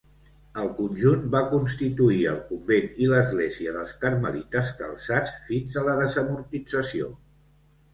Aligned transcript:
El 0.61 0.69
conjunt 0.77 1.27
va 1.35 1.41
constituir 1.51 2.25
el 2.33 2.41
convent 2.49 2.89
i 3.05 3.11
l'església 3.13 3.77
dels 3.79 3.95
Carmelites 4.07 4.75
Calçats 4.83 5.39
fins 5.53 5.83
a 5.85 5.89
la 5.93 6.01
desamortització. 6.05 7.17